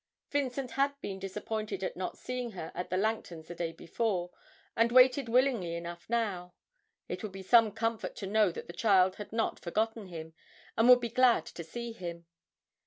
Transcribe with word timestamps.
Vincent 0.31 0.71
had 0.71 0.99
been 0.99 1.19
disappointed 1.19 1.83
at 1.83 1.95
not 1.95 2.17
seeing 2.17 2.53
her 2.53 2.71
at 2.73 2.89
the 2.89 2.97
Langtons' 2.97 3.45
the 3.47 3.53
day 3.53 3.71
before, 3.71 4.31
and 4.75 4.91
waited 4.91 5.29
willingly 5.29 5.75
enough 5.75 6.09
now. 6.09 6.55
It 7.07 7.21
would 7.21 7.31
be 7.31 7.43
some 7.43 7.71
comfort 7.71 8.15
to 8.15 8.25
know 8.25 8.51
that 8.51 8.65
the 8.65 8.73
child 8.73 9.17
had 9.17 9.31
not 9.31 9.59
forgotten 9.59 10.07
him, 10.07 10.33
and 10.75 10.89
would 10.89 11.01
be 11.01 11.09
glad 11.09 11.45
to 11.45 11.63
see 11.63 11.91
him. 11.91 12.25